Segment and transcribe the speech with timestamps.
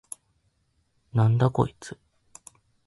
[1.13, 1.95] なんだこいつ！？